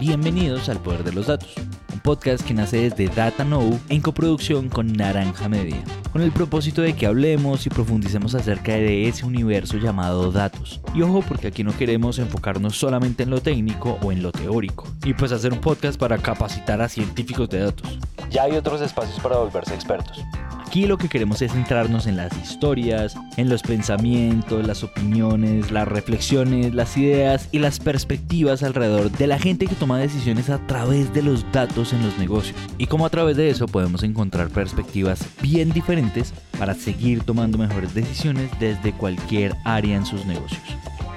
[0.00, 1.52] Bienvenidos al Poder de los Datos,
[1.92, 5.76] un podcast que nace desde Data Know en coproducción con Naranja Media,
[6.10, 10.80] con el propósito de que hablemos y profundicemos acerca de ese universo llamado datos.
[10.94, 14.88] Y ojo, porque aquí no queremos enfocarnos solamente en lo técnico o en lo teórico,
[15.04, 17.98] y pues hacer un podcast para capacitar a científicos de datos.
[18.30, 20.24] Ya hay otros espacios para volverse expertos.
[20.70, 25.88] Aquí lo que queremos es centrarnos en las historias, en los pensamientos, las opiniones, las
[25.88, 31.12] reflexiones, las ideas y las perspectivas alrededor de la gente que toma decisiones a través
[31.12, 32.56] de los datos en los negocios.
[32.78, 37.92] Y cómo a través de eso podemos encontrar perspectivas bien diferentes para seguir tomando mejores
[37.92, 40.62] decisiones desde cualquier área en sus negocios.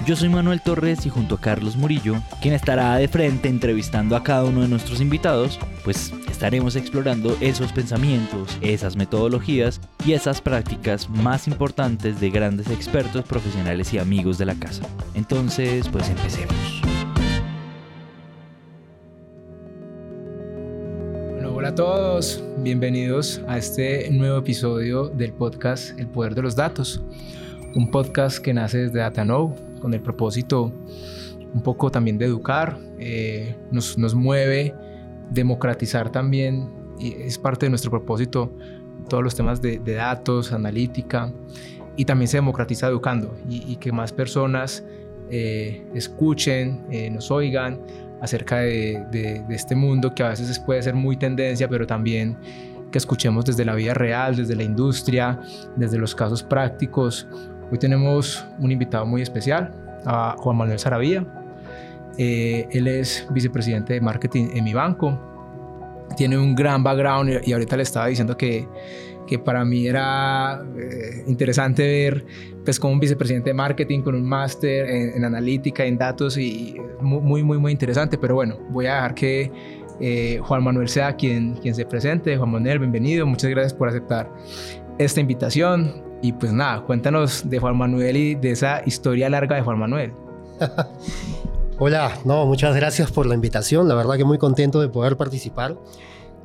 [0.05, 4.23] Yo soy Manuel Torres y junto a Carlos Murillo, quien estará de frente entrevistando a
[4.23, 11.09] cada uno de nuestros invitados, pues estaremos explorando esos pensamientos, esas metodologías y esas prácticas
[11.09, 14.83] más importantes de grandes expertos, profesionales y amigos de la casa.
[15.13, 16.81] Entonces, pues empecemos.
[21.31, 26.57] Bueno, hola a todos, bienvenidos a este nuevo episodio del podcast El Poder de los
[26.57, 27.01] Datos,
[27.73, 30.71] un podcast que nace desde DataKnow con el propósito
[31.53, 34.73] un poco también de educar, eh, nos, nos, mueve
[35.29, 38.49] democratizar también, y es parte de nuestro propósito,
[39.09, 41.33] todos los temas de, datos, analítica,
[41.97, 44.85] y también se democratiza educando, y, que más personas
[45.29, 47.81] eh, escuchen, eh, nos oigan
[48.21, 52.37] acerca de, de, este mundo que a veces puede ser muy tendencia, pero también
[52.89, 55.41] que escuchemos desde la vida real, desde la industria,
[55.75, 57.27] desde los casos prácticos,
[57.71, 59.71] Hoy tenemos un invitado muy especial,
[60.05, 61.25] a Juan Manuel Saravía.
[62.17, 65.19] Eh, él es vicepresidente de marketing en mi banco.
[66.15, 68.67] Tiene un gran background y, ahorita le estaba diciendo que,
[69.25, 72.25] que para mí era eh, interesante ver
[72.63, 77.43] pues como un vicepresidente de marketing con un máster en, analítica, en datos y muy,
[77.43, 78.17] muy, muy interesante.
[78.17, 79.51] Pero bueno, voy a dejar que
[79.99, 82.37] eh, Juan Manuel sea quien, quien se presente.
[82.37, 83.25] Juan Manuel, bienvenido.
[83.25, 84.29] Muchas gracias por aceptar
[84.99, 86.12] esta invitación.
[86.23, 90.13] Y pues nada, cuéntanos de Juan Manuel y de esa historia larga de Juan Manuel.
[91.79, 93.89] Hola, no, muchas gracias por la invitación.
[93.89, 95.77] La verdad que muy contento de poder participar.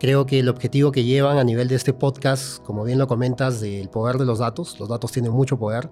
[0.00, 3.60] Creo que el objetivo que llevan a nivel de este podcast, como bien lo comentas,
[3.60, 5.88] del poder de los datos, los datos tienen mucho poder,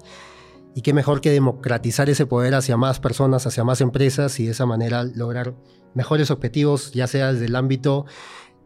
[0.74, 4.50] y qué mejor que democratizar ese poder hacia más personas, hacia más empresas y de
[4.50, 5.54] esa manera lograr
[5.94, 8.04] mejores objetivos, ya sea desde el ámbito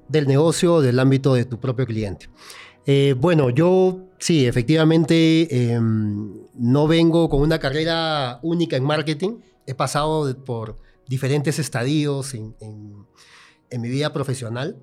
[0.08, 2.30] del negocio o del ámbito de tu propio cliente.
[2.86, 9.38] Eh, bueno, yo sí, efectivamente, em, no vengo con una carrera única en marketing.
[9.66, 12.54] He pasado por diferentes estadios en,
[13.80, 14.76] mi vida profesional.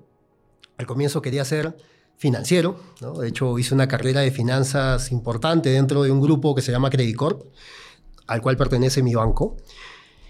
[0.76, 1.76] Al comienzo quería ser
[2.16, 2.80] financiero,
[3.20, 6.90] de hecho hice una carrera de finanzas importante dentro de un grupo que se llama
[6.90, 7.42] Credit Corp,
[8.26, 9.56] al cual pertenece mi banco.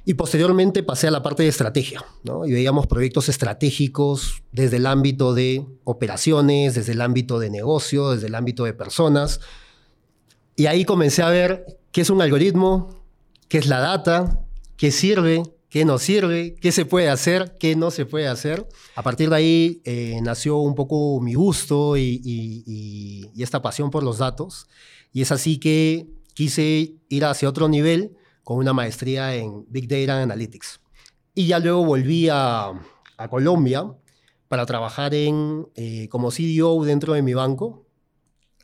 [0.09, 2.47] Y posteriormente pasé a la parte de estrategia, ¿no?
[2.47, 8.29] Y veíamos proyectos estratégicos desde el ámbito de operaciones, desde el ámbito de negocio, desde
[8.29, 9.41] el ámbito de personas.
[10.57, 13.05] Y ahí comencé a ver qué es un algoritmo,
[13.49, 14.41] qué es la data,
[14.79, 18.67] qué sirve, qué no sirve, qué se puede hacer, qué no se puede hacer.
[18.95, 24.03] A partir de ahí eh, nació un poco mi gusto y, y esta pasión por
[24.03, 24.69] los datos.
[25.13, 28.17] Y es así que quise ir hacia otro nivel
[28.49, 30.81] con una maestría en Big Data Analytics.
[31.35, 32.73] Y ya luego volví a,
[33.29, 33.93] Colombia
[34.49, 37.85] para trabajar en, eh, como CDO dentro de mi banco.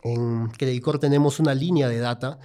[0.02, 2.38] En Credicor tenemos una línea de data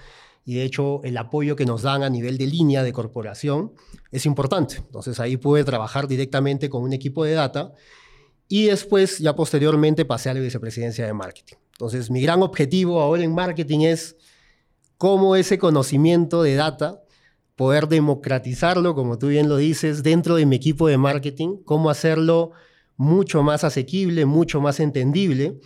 [0.44, 3.72] y de hecho el apoyo que nos dan a nivel de línea de corporación
[4.10, 4.76] es importante.
[4.76, 7.72] Entonces ahí pude trabajar directamente con un equipo de data
[8.48, 11.56] y después ya posteriormente pasé a la vicepresidencia de marketing.
[11.72, 14.18] Entonces mi gran objetivo ahora en marketing es
[14.98, 17.02] cómo ese conocimiento de data
[17.60, 22.52] poder democratizarlo, como tú bien lo dices, dentro de mi equipo de marketing, cómo hacerlo
[22.96, 25.60] mucho más asequible, mucho más entendible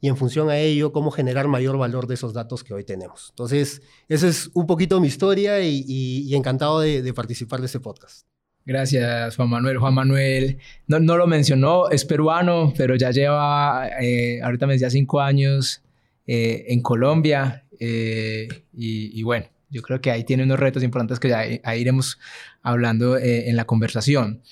[0.00, 3.28] y en función a ello, cómo generar mayor valor de esos datos que hoy tenemos.
[3.30, 8.26] Entonces, esa es un poquito mi historia y, encantado de, participar de este podcast.
[8.64, 9.78] Gracias, Juan Manuel.
[9.78, 15.20] Juan Manuel no, lo mencionó, es peruano, pero ya lleva, eh, ahorita me decía, cinco
[15.20, 15.80] años
[16.26, 21.20] eh, en Colombia eh, y, y bueno, yo creo que ahí tiene unos retos importantes
[21.20, 22.18] que ya ahí iremos
[22.62, 24.42] hablando eh, en la conversación.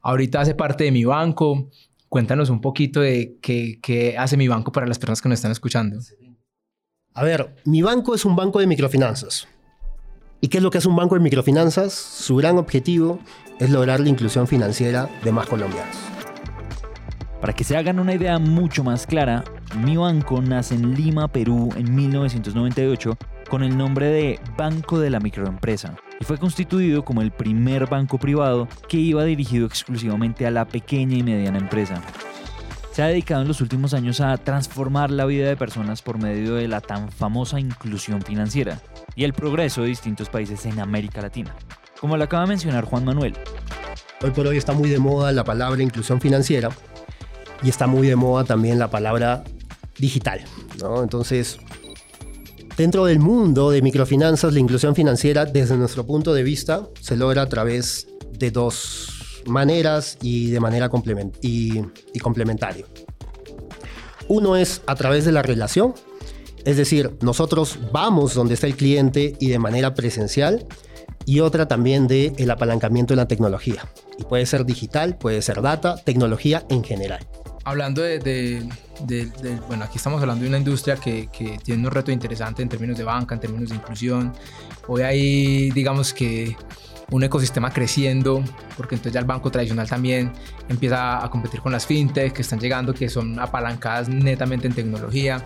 [0.00, 1.70] Ahorita hace parte de mi banco.
[2.08, 5.52] Cuéntanos un poquito de qué, qué hace mi banco para las personas que nos están
[5.52, 5.98] escuchando.
[7.14, 9.46] A ver, mi banco es un banco de microfinanzas.
[10.40, 11.92] ¿Y qué es lo que hace un banco de microfinanzas?
[11.92, 13.20] Su gran objetivo
[13.60, 15.96] es lograr la inclusión financiera de más colombianos.
[17.40, 19.44] Para que se hagan una idea mucho más clara,
[19.84, 23.16] mi banco nace en Lima, Perú, en 1998
[23.52, 28.16] con el nombre de Banco de la Microempresa y fue constituido como el primer banco
[28.16, 32.00] privado que iba dirigido exclusivamente a la pequeña y mediana empresa.
[32.92, 36.54] Se ha dedicado en los últimos años a transformar la vida de personas por medio
[36.54, 38.80] de la tan famosa inclusión financiera
[39.16, 41.54] y el progreso de distintos países en América Latina,
[42.00, 43.34] como lo acaba de mencionar Juan Manuel.
[44.22, 46.70] Hoy por hoy está muy de moda la palabra inclusión financiera
[47.62, 49.44] y está muy de moda también la palabra
[49.98, 50.40] digital.
[50.80, 51.02] ¿no?
[51.02, 51.58] Entonces,
[52.76, 57.42] dentro del mundo de microfinanzas, la inclusión financiera, desde nuestro punto de vista, se logra
[57.42, 58.06] a través
[58.38, 62.86] de dos maneras y de manera complementaria.
[64.28, 65.94] Uno es a través de la relación,
[66.64, 70.66] es decir, nosotros vamos donde está el cliente y de manera presencial,
[71.24, 73.88] y otra también de el apalancamiento de la tecnología.
[74.18, 77.26] Y puede ser digital, puede ser data, tecnología en general
[77.64, 78.66] hablando de,
[79.68, 81.28] bueno, aquí estamos hablando de una industria que,
[81.62, 84.32] tiene un reto interesante en términos de banca, en términos de inclusión.
[84.88, 86.56] Hoy hay, digamos que,
[87.10, 88.42] un ecosistema creciendo,
[88.76, 90.32] porque entonces ya el banco tradicional también
[90.68, 95.44] empieza a competir con las fintech que están llegando, que son apalancadas netamente en tecnología.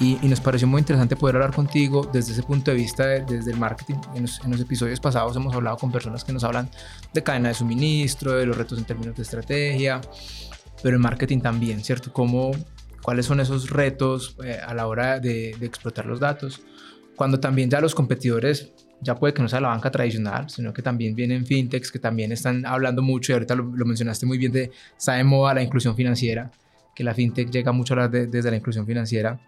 [0.00, 3.58] Y, nos pareció muy interesante poder hablar contigo desde ese punto de vista, desde el
[3.58, 3.94] marketing.
[4.14, 6.68] En los, en los, episodios pasados hemos hablado con personas que nos hablan
[7.12, 10.00] de cadena de suministro, de los retos en términos de estrategia,
[10.84, 12.12] pero en marketing también, ¿cierto?
[12.12, 12.50] ¿Cómo,
[13.00, 16.60] ¿Cuáles son esos retos eh, a la hora de, explotar los datos?
[17.16, 18.70] Cuando también ya los competidores,
[19.00, 22.32] ya puede que no sea la banca tradicional, sino que también vienen fintechs que también
[22.32, 25.96] están hablando mucho, y ahorita lo, mencionaste muy bien, de, está de moda la inclusión
[25.96, 26.50] financiera,
[26.94, 29.40] que la fintech llega mucho a hablar desde la inclusión financiera.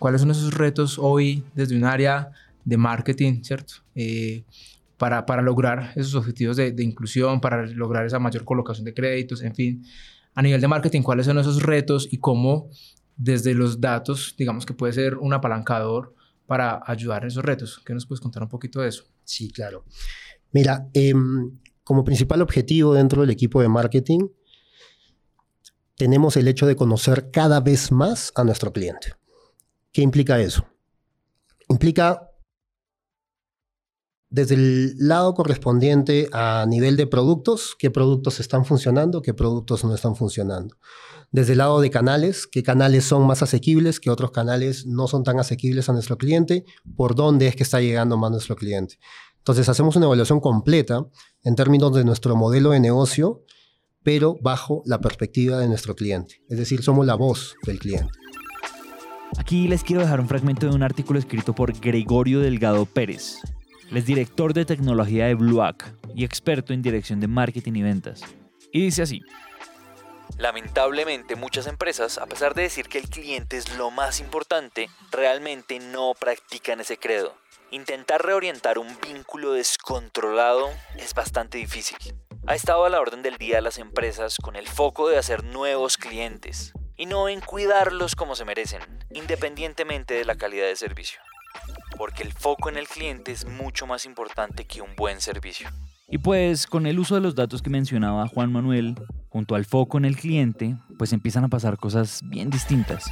[0.00, 2.32] ¿Cuáles son esos retos hoy desde un área
[2.64, 3.74] de marketing, ¿cierto?
[3.94, 4.42] Eh,
[4.96, 9.40] para, para, lograr esos objetivos de, de, inclusión, para lograr esa mayor colocación de créditos,
[9.42, 9.84] en fin
[10.34, 12.70] a nivel de marketing, cuáles son esos retos y cómo
[13.16, 16.14] desde los datos, digamos que puede ser un apalancador
[16.46, 17.80] para ayudar en esos retos.
[17.84, 19.04] ¿Qué nos puedes contar un poquito de eso?
[19.24, 19.84] Sí, claro.
[20.52, 24.28] Mira, em, como principal objetivo dentro del equipo de marketing,
[25.96, 29.14] tenemos el hecho de conocer cada vez más a nuestro cliente.
[29.92, 30.66] ¿Qué implica eso?
[31.68, 32.31] Implica
[34.32, 39.94] desde el lado correspondiente a nivel de productos, qué productos están funcionando, qué productos no
[39.94, 40.74] están funcionando.
[41.30, 45.22] Desde el lado de canales, qué canales son más asequibles, qué otros canales no son
[45.22, 46.64] tan asequibles a nuestro cliente,
[46.96, 48.98] por dónde es que está llegando más nuestro cliente.
[49.36, 51.06] Entonces hacemos una evaluación completa
[51.42, 53.44] en términos de nuestro modelo de negocio,
[54.02, 56.42] pero bajo la perspectiva de nuestro cliente.
[56.48, 58.10] Es decir, somos la voz del cliente.
[59.36, 63.38] Aquí les quiero dejar un fragmento de un artículo escrito por Gregorio Delgado Pérez,
[63.98, 68.22] es director de tecnología de Bluac y experto en dirección de marketing y ventas.
[68.72, 69.20] Y dice así.
[70.38, 75.78] Lamentablemente muchas empresas, a pesar de decir que el cliente es lo más importante, realmente
[75.78, 77.34] no practican ese credo.
[77.70, 81.98] Intentar reorientar un vínculo descontrolado es bastante difícil.
[82.46, 85.44] Ha estado a la orden del día de las empresas con el foco de hacer
[85.44, 88.80] nuevos clientes y no en cuidarlos como se merecen,
[89.12, 91.20] independientemente de la calidad de servicio
[91.96, 95.68] porque el foco en el cliente es mucho más importante que un buen servicio.
[96.08, 98.96] Y pues con el uso de los datos que mencionaba Juan Manuel,
[99.28, 103.04] junto al foco en el cliente, pues empiezan a pasar cosas bien distintas.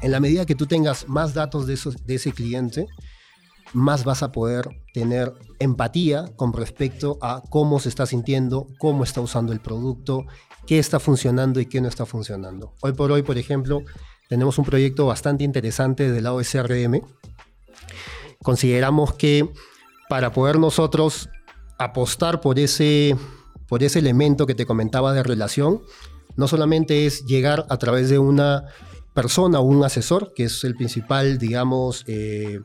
[0.00, 2.86] En la medida que tú tengas más datos de, de ese cliente,
[3.72, 9.20] más vas a poder tener empatía con respecto a cómo se está sintiendo, cómo está
[9.20, 10.26] usando el producto,
[10.66, 12.74] qué está funcionando y qué no está funcionando.
[12.80, 13.82] Hoy por hoy, por ejemplo,
[14.28, 17.02] tenemos un proyecto bastante interesante del lado de CRM,
[18.42, 19.48] consideramos que
[20.08, 21.28] para poder nosotros
[21.78, 23.16] apostar por ese,
[23.66, 25.82] por ese elemento que te comentaba de relación,
[26.36, 28.64] no solamente es llegar a través de una
[29.14, 32.60] persona o un asesor, que es el principal, digamos, eh,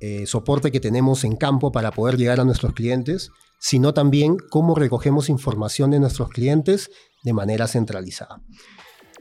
[0.00, 4.74] eh, soporte que tenemos en campo para poder llegar a nuestros clientes, sino también cómo
[4.74, 6.90] recogemos información de nuestros clientes
[7.22, 8.40] de manera centralizada.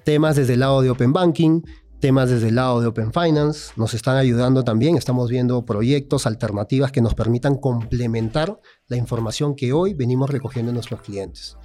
[0.03, 1.62] Temas desde el lado de Open Banking,
[2.00, 6.91] temas desde el lado de Open Finance, nos están ayudando también, estamos viendo proyectos, alternativas
[6.91, 11.58] que nos permitan complementar la información que hoy venimos recogiendo en nuestros clientes.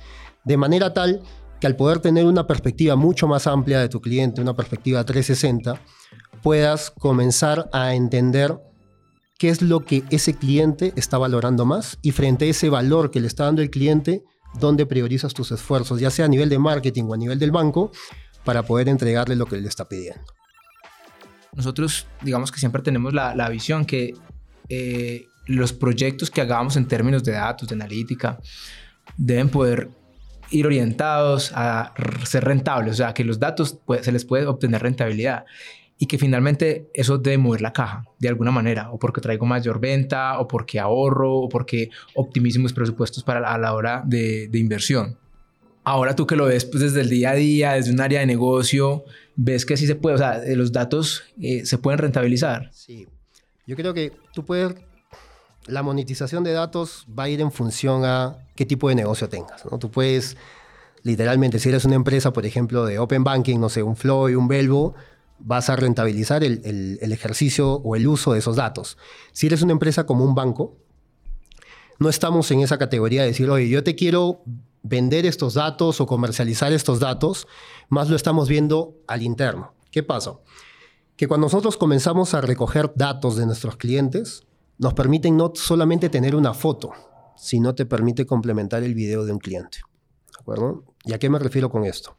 [0.44, 1.22] De manera tal
[1.60, 5.80] que al poder tener una perspectiva mucho más amplia de tu cliente, una perspectiva 360,
[6.42, 8.58] puedas comenzar a entender
[9.38, 13.20] qué es lo que ese cliente está valorando más y frente a ese valor que
[13.20, 14.24] le está dando el cliente,
[14.58, 17.90] dónde priorizas tus esfuerzos, ya sea a nivel de marketing o a nivel del banco,
[18.44, 20.24] para poder entregarle lo que le está pidiendo.
[21.54, 24.14] Nosotros, digamos que siempre tenemos la, visión que
[24.68, 28.40] eh, los proyectos que hagamos en términos de datos, de analítica,
[29.16, 29.88] deben poder
[30.50, 31.92] ir orientados a
[32.24, 35.44] ser rentables, o sea, que los datos se les puede obtener rentabilidad.
[35.96, 39.78] y que finalmente eso debe mover la caja de alguna manera, o porque traigo mayor
[39.78, 45.16] venta, o porque ahorro, o porque optimizo presupuestos para a la hora de, inversión.
[45.84, 48.26] Ahora tú que lo ves pues, desde el día a día, desde un área de
[48.26, 49.04] negocio,
[49.36, 52.70] ves que sí se puede, o sea, los datos eh, se pueden rentabilizar.
[52.72, 53.06] Sí,
[53.66, 54.74] yo creo que tú puedes,
[55.66, 59.64] la monetización de datos va a ir en función a qué tipo de negocio tengas,
[59.70, 59.78] ¿no?
[59.78, 60.36] Tú puedes,
[61.02, 64.48] literalmente, si eres una empresa, por ejemplo, de Open Banking, no sé, un Flow un
[64.48, 64.94] Belvo,
[65.38, 68.96] vas a rentabilizar el, ejercicio o el uso de esos datos.
[69.32, 70.76] Si eres una empresa como un banco,
[71.98, 74.42] no estamos en esa categoría de decir, oye, yo te quiero
[74.84, 77.48] vender estos datos o comercializar estos datos,
[77.88, 79.74] más lo estamos viendo al interno.
[79.90, 80.34] ¿Qué pasa?
[81.16, 84.44] Que cuando nosotros comenzamos a recoger datos de nuestros clientes,
[84.78, 86.92] nos permiten no solamente tener una foto,
[87.36, 89.78] sino te permite complementar el video de un cliente.
[90.26, 90.84] ¿De acuerdo?
[91.04, 92.16] ¿Y a qué me refiero con esto?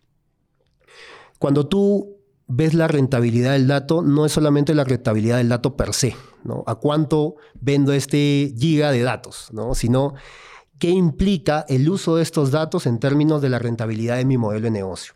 [1.37, 2.17] Cuando tú
[2.47, 6.63] ves la rentabilidad del dato, no es solamente la rentabilidad del dato per se, ¿no?
[6.65, 9.75] A cuánto vendo este giga de datos, ¿no?
[9.75, 10.13] Sino
[10.79, 14.65] qué implica el uso de estos datos en términos de la rentabilidad de mi modelo
[14.65, 15.13] de negocio.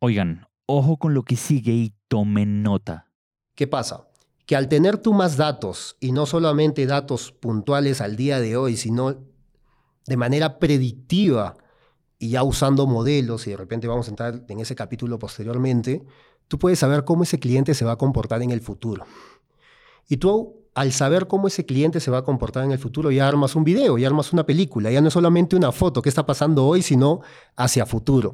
[0.00, 3.10] Oigan, ojo con lo que sigue y tomen nota.
[3.54, 4.08] ¿Qué pasa?
[4.46, 8.76] Que al tener tú más datos, y no solamente datos puntuales al día de hoy,
[8.76, 9.16] sino
[10.06, 11.56] de manera predictiva,
[12.18, 16.04] y ya usando modelos, y de repente vamos a entrar en ese capítulo posteriormente,
[16.48, 19.06] tú puedes saber cómo ese cliente se va a comportar en el futuro.
[20.08, 23.28] Y tú, al saber cómo ese cliente se va a comportar en el futuro, ya
[23.28, 26.26] armas un video, ya armas una película, ya no es solamente una foto que está
[26.26, 27.20] pasando hoy, sino
[27.56, 28.32] hacia futuro.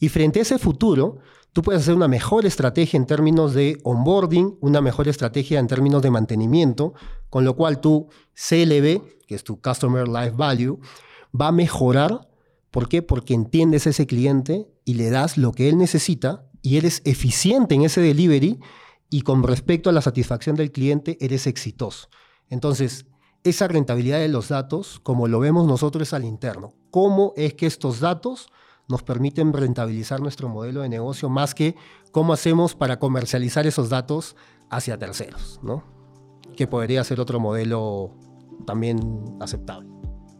[0.00, 1.18] Y frente a ese futuro,
[1.52, 6.00] tú puedes hacer una mejor estrategia en términos de onboarding, una mejor estrategia en términos
[6.02, 6.94] de mantenimiento,
[7.28, 10.80] con lo cual tu CLV, que es tu Customer Life Value,
[11.38, 12.28] va a mejorar.
[12.70, 13.02] ¿Por qué?
[13.02, 17.74] Porque entiendes a ese cliente y le das lo que él necesita y eres eficiente
[17.74, 18.58] en ese delivery
[19.12, 22.08] y con respecto a la satisfacción del cliente eres exitoso.
[22.48, 23.04] Entonces,
[23.44, 26.72] esa rentabilidad de los datos, como lo vemos nosotros, es al interno.
[26.90, 28.48] ¿Cómo es que estos datos
[28.88, 31.74] nos permiten rentabilizar nuestro modelo de negocio más que
[32.10, 34.34] cómo hacemos para comercializar esos datos
[34.70, 35.84] hacia terceros, ¿no?
[36.56, 38.16] Que podría ser otro modelo
[38.66, 38.98] también
[39.40, 39.90] aceptable.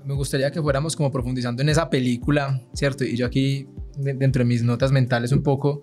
[0.02, 3.04] Me gustaría que fuéramos como profundizando en esa película, ¿cierto?
[3.04, 5.82] Y yo aquí dentro de mis notas mentales un poco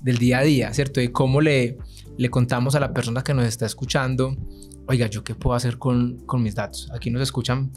[0.00, 1.00] del día a día, ¿cierto?
[1.00, 1.78] De cómo le,
[2.16, 4.36] le contamos a la persona que nos está escuchando,
[4.86, 6.90] oiga, ¿yo qué puedo hacer con, con mis datos?
[6.94, 7.70] Aquí nos escuchan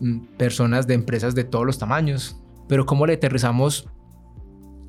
[0.00, 2.36] mm, personas de empresas de todos los tamaños,
[2.68, 3.88] pero cómo le aterrizamos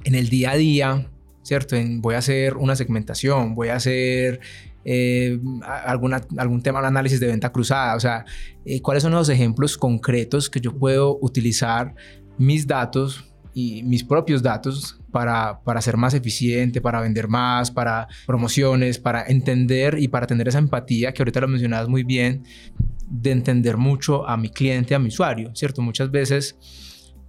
[0.03, 1.11] en el día a día,
[1.43, 1.75] ¿cierto?
[1.75, 4.39] En, voy a hacer una segmentación, voy a hacer
[4.83, 8.25] eh, algún tema de análisis de venta cruzada, o sea,
[8.65, 11.93] eh, cuáles son los ejemplos concretos que yo puedo utilizar
[12.37, 18.07] mis datos y mis propios datos para, para ser más eficiente, para vender más, para
[18.25, 22.43] promociones, para entender y para tener esa empatía que ahorita lo mencionabas muy bien,
[23.07, 25.81] de entender mucho a mi cliente, a mi usuario, ¿cierto?
[25.81, 26.57] Muchas veces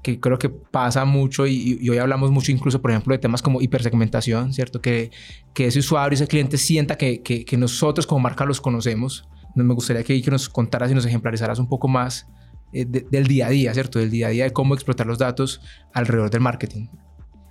[0.02, 3.60] que creo que pasa mucho y, hoy hablamos mucho incluso, por ejemplo, de temas como
[3.60, 4.80] hipersegmentación, ¿cierto?
[4.80, 5.10] Que,
[5.54, 9.28] que ese usuario, ese cliente sienta que, que, nosotros como marca los conocemos.
[9.54, 12.26] Me gustaría que, que nos contaras y nos ejemplarizaras un poco más
[12.72, 13.98] eh, del día a día, ¿cierto?
[13.98, 15.60] Del día a día de cómo explotar los datos
[15.92, 16.86] alrededor del marketing.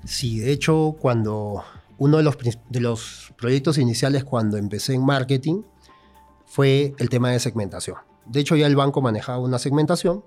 [0.03, 1.63] Sí, de hecho, cuando
[1.97, 2.37] uno de los,
[2.69, 5.61] de los proyectos iniciales cuando empecé en marketing
[6.45, 7.97] fue el tema de segmentación.
[8.25, 10.23] De hecho, ya el banco manejaba una segmentación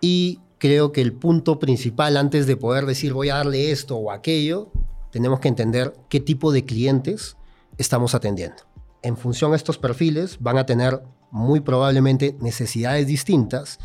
[0.00, 4.10] y creo que el punto principal antes de poder decir voy a darle esto o
[4.10, 4.70] aquello,
[5.10, 7.36] tenemos que entender qué tipo de clientes
[7.78, 8.62] estamos atendiendo.
[9.02, 11.02] En función a estos perfiles van a tener
[11.32, 13.80] muy probablemente necesidades distintas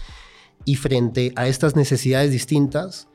[0.66, 3.08] y frente a estas necesidades distintas,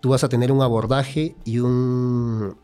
[0.00, 2.56] tú vas a tener un abordaje y un,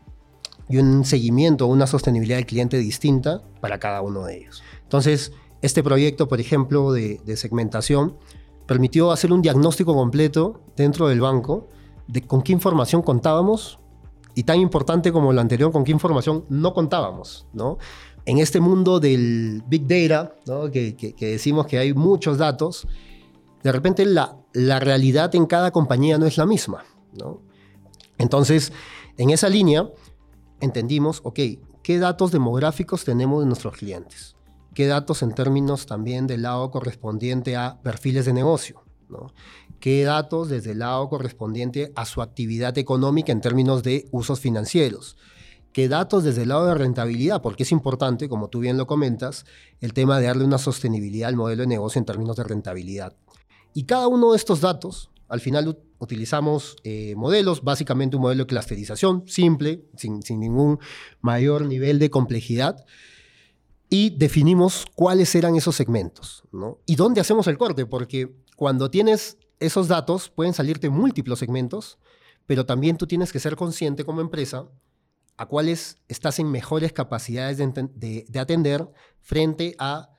[0.69, 4.63] y un seguimiento, una sostenibilidad del cliente distinta para cada uno de ellos.
[4.83, 8.17] Entonces, este proyecto, por ejemplo, de, de segmentación,
[8.67, 11.67] permitió hacer un diagnóstico completo dentro del banco
[12.07, 13.79] de con qué información contábamos
[14.35, 17.79] y tan importante como lo anterior, con qué información no contábamos, ¿no?
[18.25, 20.35] En este mundo del Big Data,
[20.71, 22.87] que, decimos que hay muchos datos,
[23.63, 26.83] de repente la, la, realidad en cada compañía no es la misma.
[28.17, 28.73] Entonces,
[29.17, 29.89] en esa línea,
[30.59, 31.39] entendimos, ok,
[31.83, 34.35] ¿qué datos demográficos tenemos de nuestros clientes?
[34.73, 38.83] ¿Qué datos en términos también del lado correspondiente a perfiles de negocio?
[39.79, 45.15] ¿Qué datos desde el lado correspondiente a su actividad económica en términos de usos financieros?
[45.75, 49.45] Que datos desde el lado de rentabilidad, porque es importante, como tú bien lo comentas,
[49.81, 53.13] el tema de darle una sostenibilidad al modelo de negocio en términos de rentabilidad.
[53.73, 58.47] Y cada uno de estos datos, al final utilizamos eh, modelos, básicamente un modelo de
[58.47, 60.79] clusterización simple, sin, sin ningún
[61.19, 62.85] mayor nivel de complejidad,
[63.89, 66.79] y definimos cuáles eran esos segmentos, ¿no?
[66.85, 71.97] Y dónde hacemos el corte, porque cuando tienes esos datos pueden salirte múltiples segmentos,
[72.45, 74.69] pero también tú tienes que ser consciente como empresa
[75.37, 78.89] a cuáles estás en mejores capacidades de, de atender
[79.21, 80.15] frente a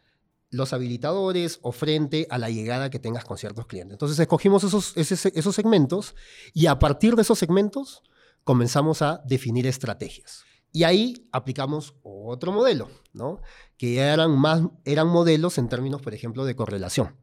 [0.51, 3.95] los habilitadores o frente a la llegada que tengas con ciertos clientes.
[3.95, 6.15] Entonces escogimos esos, esos, segmentos
[6.53, 8.03] y a partir de esos segmentos
[8.45, 10.45] comenzamos a definir estrategias.
[10.73, 13.41] Y ahí aplicamos otro modelo, ¿no?
[13.77, 17.17] que eran, más, eran modelos en términos, por ejemplo, de correlación.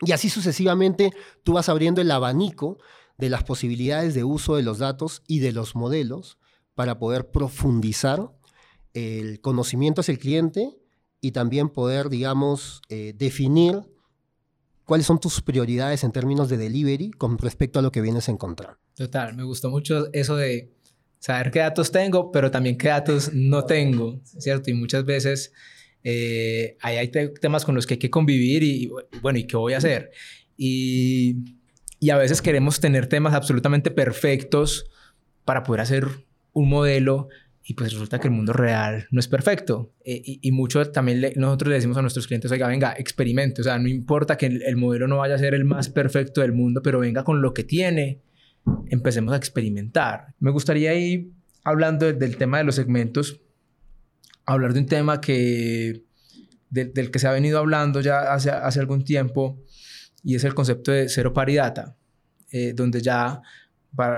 [0.00, 1.12] Y así sucesivamente
[1.44, 2.78] tú vas abriendo el abanico
[3.18, 6.38] de las posibilidades de uso de los datos y de los modelos
[6.74, 8.30] para poder profundizar
[8.94, 10.76] el conocimiento hacia el cliente
[11.20, 13.80] y también poder, digamos, eh, definir
[14.84, 18.32] cuáles son tus prioridades en términos de delivery con respecto a lo que vienes a
[18.32, 18.78] encontrar.
[18.94, 20.72] Total, me gustó mucho eso de
[21.18, 24.70] saber qué datos tengo, pero también qué datos no tengo, ¿cierto?
[24.70, 25.52] Y muchas veces
[26.02, 27.10] eh, hay
[27.40, 30.10] temas con los que hay que convivir y, bueno, ¿y qué voy a hacer?
[30.56, 31.36] Y,
[32.00, 34.86] y a veces queremos tener temas absolutamente perfectos
[35.44, 37.28] para poder hacer un modelo
[37.70, 39.92] y pues resulta que el mundo real no es perfecto.
[40.04, 43.60] Eh, y, mucho también nosotros le decimos a nuestros clientes, oiga, venga, experimente.
[43.60, 46.52] O sea, no importa que el, modelo no vaya a ser el más perfecto del
[46.52, 48.22] mundo, pero venga con lo que tiene,
[48.88, 50.34] empecemos a experimentar.
[50.40, 51.30] Me gustaría ir
[51.62, 53.40] hablando del tema de los segmentos,
[54.46, 56.02] hablar de un tema que,
[56.70, 59.62] del que se ha venido hablando ya hace, hace algún tiempo,
[60.24, 61.96] y es el concepto de cero paridad,
[62.50, 63.42] eh, donde ya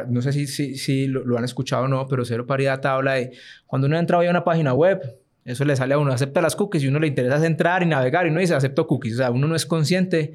[0.09, 3.33] no sé si, si, si lo, han escuchado o no, pero Cero Paridad habla de
[3.67, 5.01] cuando uno entra hoy a una página web,
[5.45, 8.27] eso le sale a uno, acepta las cookies y uno le interesa entrar y navegar
[8.27, 9.15] y uno dice acepto cookies.
[9.15, 10.35] O sea, uno no es consciente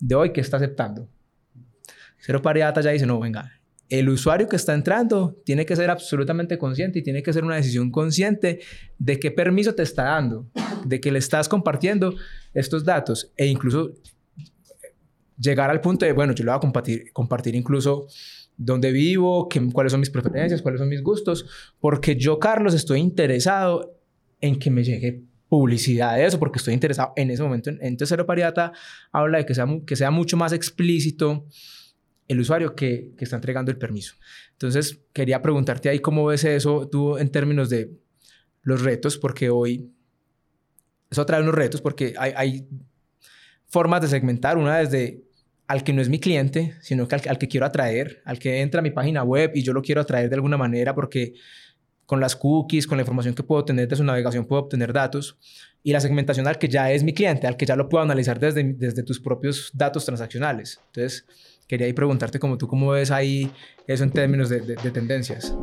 [0.00, 1.08] de hoy que está aceptando.
[2.18, 6.58] Cero Paridad ya dice, no, venga, el usuario que está entrando tiene que ser absolutamente
[6.58, 8.60] consciente y tiene que ser una decisión consciente
[8.98, 10.46] de qué permiso te está dando,
[10.84, 12.14] de que le estás compartiendo
[12.52, 13.92] estos datos e incluso
[15.38, 18.08] llegar al punto de, bueno, yo le voy a compartir, compartir incluso
[18.58, 21.46] dónde vivo, qué, cuáles son mis preferencias, cuáles son mis gustos,
[21.80, 23.96] porque yo, Carlos, estoy interesado
[24.40, 27.70] en que me llegue publicidad de eso, porque estoy interesado en ese momento.
[27.70, 28.72] Entonces, Cero Pariata
[29.12, 31.46] habla de que sea, que sea mucho más explícito
[32.26, 34.16] el usuario que, que está entregando el permiso.
[34.52, 37.90] Entonces, quería preguntarte ahí cómo ves eso tú en términos de
[38.62, 39.90] los retos, porque hoy
[41.10, 42.68] eso trae unos retos, porque hay, hay
[43.66, 45.27] formas de segmentar, una desde
[45.68, 48.80] al que no es mi cliente, sino que al, que quiero atraer, al que entra
[48.80, 51.34] a mi página web y yo lo quiero atraer de alguna manera porque
[52.06, 55.38] con las cookies, con la información que puedo obtener de su navegación, puedo obtener datos.
[55.82, 58.40] Y la segmentación al que ya es mi cliente, al que ya lo puedo analizar
[58.40, 60.80] desde, desde tus propios datos transaccionales.
[60.86, 61.26] Entonces,
[61.66, 63.50] quería ahí preguntarte cómo tú cómo ves ahí
[63.86, 65.54] eso en términos de, tendencias.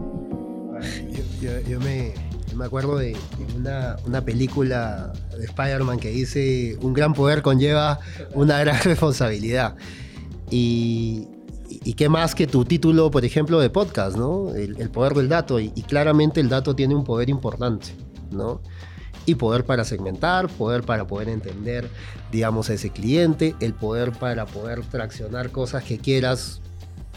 [1.42, 2.14] Yo, me,
[2.56, 3.16] me, acuerdo de,
[3.56, 8.00] una, película de Spider-Man que dice, un gran poder conlleva
[8.34, 9.76] una gran responsabilidad.
[10.50, 11.28] Y,
[11.70, 14.54] y, qué más que tu título, por ejemplo, de podcast, ¿no?
[14.54, 15.60] El, poder del dato.
[15.60, 17.88] Y, claramente el dato tiene un poder importante,
[18.32, 18.62] ¿no?
[19.26, 21.90] Y poder para segmentar, poder para poder entender,
[22.32, 26.62] digamos, a ese cliente, el poder para poder traccionar cosas que quieras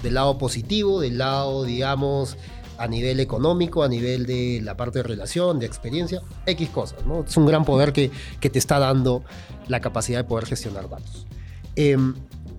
[0.02, 2.36] del lado positivo, del lado, digamos,
[2.78, 7.24] a nivel económico, a nivel de la parte de relación, de experiencia, X cosas, ¿no?
[7.24, 8.10] Es un gran poder que,
[8.40, 9.24] que te está dando
[9.66, 11.26] la capacidad de poder gestionar datos.
[11.76, 12.14] Em,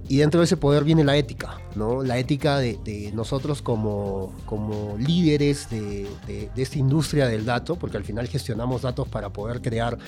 [0.08, 2.03] y dentro de ese poder viene la ética, ¿no?
[2.03, 8.03] La ética de, nosotros como, como líderes de, de, esta industria del dato, porque al
[8.03, 9.99] final gestionamos datos para poder crear,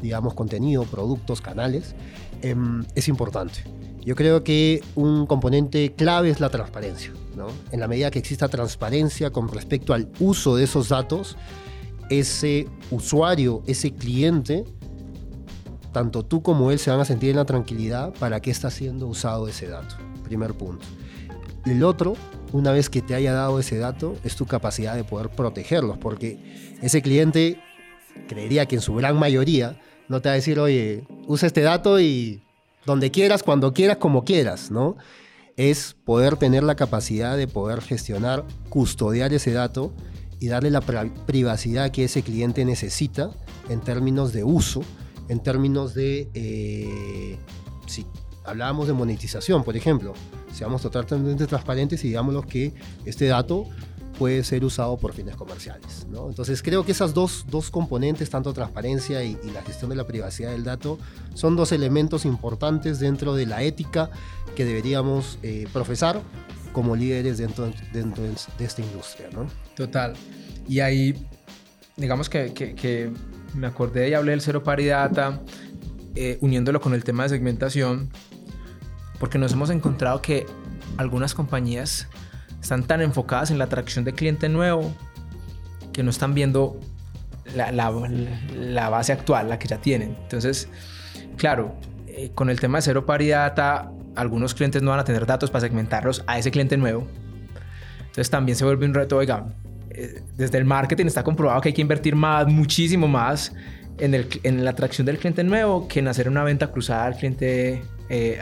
[0.00, 1.94] digamos, contenido, productos, canales,
[2.40, 3.64] em, es importante.
[4.04, 7.46] Yo creo que un componente clave es la transparencia, ¿no?
[7.70, 11.36] En la medida que exista transparencia con respecto al uso de esos datos,
[12.10, 14.64] ese usuario, ese cliente,
[15.92, 19.06] tanto tú como él se van a sentir en la tranquilidad para qué está siendo
[19.06, 19.96] usado ese dato.
[20.24, 20.84] Primer punto.
[21.64, 22.14] El otro,
[22.52, 26.74] una vez que te haya dado ese dato, es tu capacidad de poder protegerlos, porque
[26.82, 27.60] ese cliente
[28.26, 32.00] creería que en su gran mayoría no te va a decir, oye, usa este dato
[32.00, 32.42] y
[32.86, 34.96] donde quieras, cuando quieras, como quieras, ¿no?
[35.56, 39.92] Es poder tener la capacidad de poder gestionar, custodiar ese dato
[40.40, 43.30] y darle la privacidad que ese cliente necesita
[43.68, 44.82] en términos de uso
[45.28, 47.38] en términos de, eh,
[47.86, 48.06] si
[48.44, 50.12] hablábamos de monetización, por ejemplo,
[50.52, 53.66] seamos totalmente transparentes y digámoslo que este dato
[54.22, 56.06] puede ser usado por fines comerciales.
[56.08, 56.28] ¿no?
[56.28, 60.52] Entonces creo que esas dos, dos componentes, tanto transparencia y, la gestión de la privacidad
[60.52, 60.96] del dato,
[61.34, 64.10] son dos elementos importantes dentro de la ética
[64.54, 66.22] que deberíamos eh, profesar
[66.72, 69.48] como líderes dentro, dentro de esta industria, ¿no?
[69.74, 70.14] Total.
[70.68, 71.26] Y ahí,
[71.96, 73.10] digamos que, que,
[73.56, 75.40] me acordé y hablé del cero party data,
[76.14, 78.08] eh, uniéndolo con el tema de segmentación,
[79.18, 80.46] porque nos hemos encontrado que
[80.96, 82.06] algunas compañías
[82.62, 84.94] están tan enfocadas en la atracción de cliente nuevo
[85.92, 86.78] que no están viendo
[87.54, 90.16] la, la, base actual, la que ya tienen.
[90.22, 90.68] Entonces,
[91.36, 91.74] claro,
[92.06, 95.50] eh, con el tema de cero party data, algunos clientes no van a tener datos
[95.50, 97.06] para segmentarlos a ese cliente nuevo.
[97.98, 99.46] Entonces también se vuelve un reto, oiga,
[99.90, 103.52] eh, desde el marketing está comprobado que hay que invertir más, muchísimo más
[103.98, 107.16] en, el, en la atracción del cliente nuevo que en hacer una venta cruzada al
[107.16, 108.40] cliente eh.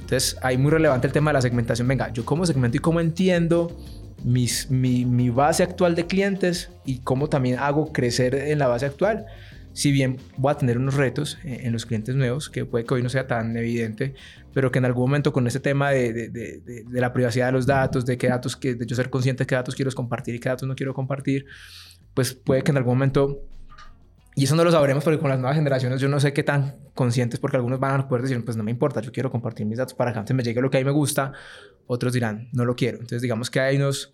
[0.00, 1.88] Entonces, ahí muy relevante el tema de la segmentación.
[1.88, 3.76] Venga, yo cómo segmento y cómo entiendo
[4.24, 8.86] mis, mi, mi base actual de clientes y cómo también hago crecer en la base
[8.86, 9.26] actual
[9.72, 13.02] si bien voy a tener unos retos en los clientes nuevos, que puede que hoy
[13.02, 14.14] no sea tan evidente,
[14.52, 17.52] pero que en algún momento con ese tema de, de, de, de la privacidad de
[17.52, 20.34] los datos, de qué datos, que, de yo ser consciente de qué datos quiero compartir
[20.34, 21.46] y qué datos no quiero compartir,
[22.14, 23.40] pues puede que en algún momento,
[24.34, 26.76] y eso no lo sabremos porque con las nuevas generaciones yo no sé qué tan
[26.94, 29.78] conscientes, porque algunos van a poder decir, pues no me importa, yo quiero compartir mis
[29.78, 31.32] datos para que antes me llegue lo que a mí me gusta,
[31.86, 32.96] otros dirán, no lo quiero.
[32.98, 34.12] Entonces digamos que hay unos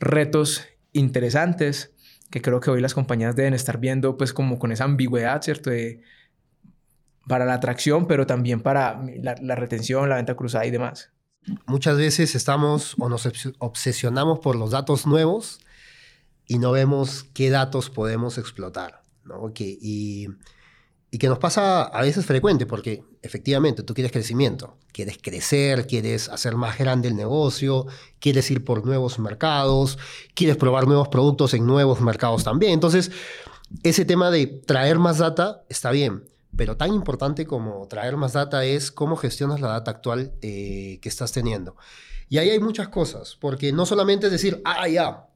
[0.00, 1.92] retos interesantes
[2.30, 5.70] que creo que hoy las compañías deben estar viendo pues como con esa ambigüedad, ¿cierto?
[5.70, 6.02] De,
[7.26, 11.10] para la atracción, pero también para la, la, retención, la venta cruzada y demás.
[11.66, 15.60] Muchas veces estamos o nos obsesionamos por los datos nuevos
[16.46, 19.52] y no vemos qué datos podemos explotar, ¿no?
[19.52, 20.28] Que, y
[21.14, 26.28] y que nos pasa a veces frecuente, porque efectivamente tú quieres crecimiento, quieres crecer, quieres
[26.28, 27.86] hacer más grande el negocio,
[28.18, 29.96] quieres ir por nuevos mercados,
[30.34, 32.72] quieres probar nuevos productos en nuevos mercados también.
[32.72, 33.12] Entonces,
[33.84, 36.24] ese tema de traer más data está bien,
[36.56, 41.08] pero tan importante como traer más data es cómo gestionas la data actual eh, que
[41.08, 41.76] estás teniendo.
[42.28, 45.28] Y ahí hay muchas cosas, porque no solamente es decir, ah, ya,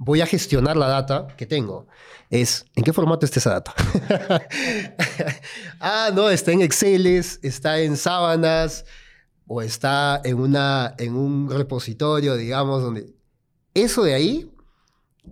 [0.00, 1.86] voy a gestionar la data que tengo.
[2.30, 3.74] Es, ¿en qué formato está esa data?
[5.80, 8.86] ah, no, está en Excel, está en sábanas
[9.46, 13.14] o está en, una, en un repositorio, digamos, donde...
[13.74, 14.50] Eso de ahí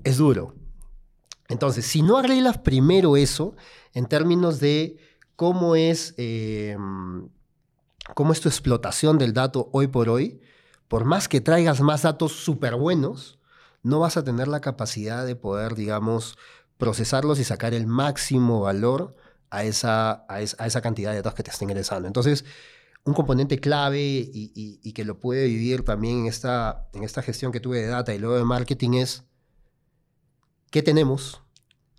[0.05, 0.55] es duro.
[1.49, 3.57] Entonces, si no arreglas primero eso,
[3.95, 4.99] en términos de
[5.35, 7.31] cómo es, em,
[8.15, 10.43] cómo es tu explotación del dato hoy por hoy,
[10.89, 13.38] por más que traigas más datos súper buenos,
[13.89, 16.37] no vas a tener la capacidad de poder, digamos,
[16.77, 19.17] procesarlos y sacar el máximo valor
[19.51, 22.07] a esa, a esa, cantidad de datos que te estén ingresando.
[22.07, 22.45] Entonces,
[23.05, 27.61] un componente clave y, que lo puede vivir también en esta, en esta gestión que
[27.61, 29.25] tuve de data y luego de marketing es
[30.71, 31.41] qué tenemos,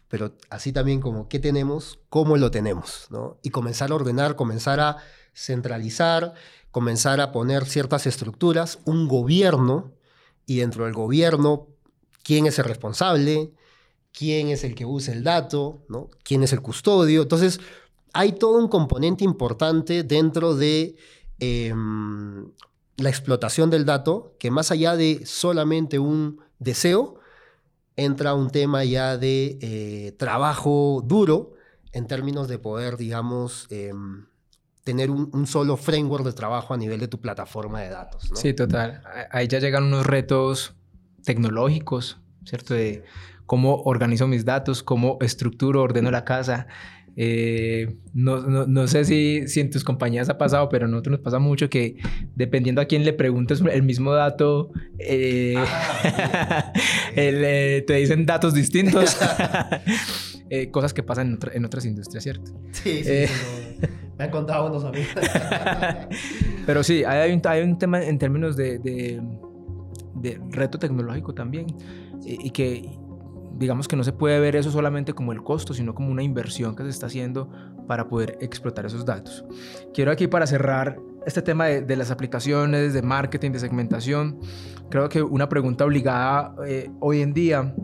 [0.10, 3.40] pero así también como qué tenemos, cómo lo tenemos, ¿no?
[3.42, 4.98] Y comenzar a ordenar, comenzar a
[5.34, 6.36] centralizar,
[6.72, 9.94] comenzar a poner ciertas estructuras, un gobierno,
[10.50, 11.68] y dentro del gobierno
[12.30, 13.54] quién es el responsable,
[14.12, 15.82] quién es el que usa el dato,
[16.22, 17.24] quién es el custodio.
[17.24, 17.60] Entonces,
[18.14, 20.96] hay todo un componente importante dentro de
[21.40, 22.52] em,
[22.98, 27.20] la explotación del dato, que más allá de solamente un deseo,
[27.96, 31.54] entra un tema ya de eh, trabajo duro
[31.94, 34.28] en términos de poder, digamos, em,
[34.84, 38.30] tener un, solo framework de trabajo a nivel de tu plataforma de datos.
[38.36, 39.02] Sí, total.
[39.32, 40.76] Ahí ya llegan unos retos
[41.24, 42.74] tecnológicos, ¿cierto?
[42.74, 43.04] De
[43.46, 46.68] cómo organizo mis datos, cómo estructuro, ordeno la casa.
[47.22, 51.14] Eh, no, no, no, sé si, si en tus compañías ha pasado, pero a nosotros
[51.14, 51.98] nos pasa mucho que
[52.36, 56.72] dependiendo a quién le preguntes el mismo dato, eh, ah,
[57.16, 59.18] eh, te dicen datos distintos.
[60.72, 62.52] cosas que pasan en, otras industrias, ¿cierto?
[62.72, 63.26] Sí, sí.
[64.18, 65.10] me han contado unos amigos.
[66.66, 69.22] pero sí, hay un, hay un tema en términos de, de,
[70.16, 71.68] de reto tecnológico también
[72.24, 72.98] y que
[73.60, 76.76] digamos que no se puede ver eso solamente como el costo, sino como una inversión
[76.76, 77.50] que se está haciendo
[77.88, 79.44] para poder explotar esos datos.
[79.94, 84.40] Quiero aquí para cerrar este tema de, las aplicaciones, de marketing, de segmentación,
[84.90, 87.76] creo que una pregunta obligada eh, hoy en día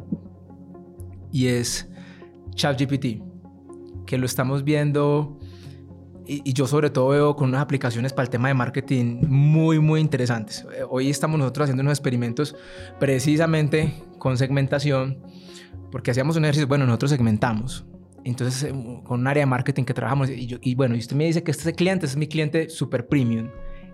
[1.32, 1.90] y es
[2.52, 3.22] ChatGPT,
[4.06, 5.38] que lo estamos viendo
[6.28, 10.00] y, yo sobre todo veo con unas aplicaciones para el tema de marketing muy, muy
[10.00, 10.66] interesantes.
[10.76, 12.56] Eh, hoy estamos nosotros haciendo unos experimentos
[13.00, 15.20] precisamente con segmentación,
[15.92, 17.86] porque hacíamos un ejercicio, bueno, nosotros segmentamos.
[18.24, 21.16] Entonces, eh, con un área de marketing que trabajamos, y, yo, y bueno, y usted
[21.16, 23.50] me dice que este cliente es mi cliente super premium.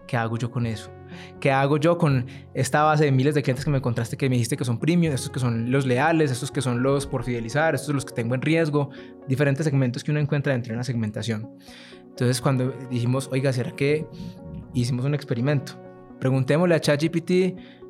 [0.08, 0.91] ¿Qué hago yo con eso?
[1.39, 4.36] ¿Qué hago yo con esta base de miles de clientes que me encontraste que me
[4.36, 7.76] dijiste que son premium, estos que son los leales, estos que son los por fidelizar,
[7.76, 8.89] estos los que tengo en riesgo,
[9.28, 11.50] diferentes segmentos que uno encuentra dentro de una segmentación?
[12.12, 14.06] Entonces, cuando dijimos, oiga, ¿será que
[14.74, 15.82] hicimos un experimento?
[16.21, 17.32] preguntémosle a ChatGPT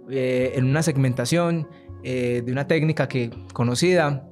[0.10, 1.68] eh, en una segmentación
[2.02, 4.28] eh, de una técnica que conocida.